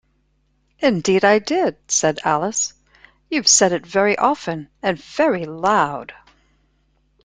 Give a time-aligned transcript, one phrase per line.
[0.79, 2.73] ‘Indeed I did,’ said Alice:
[3.29, 6.11] ‘you’ve said it very often—and very loud.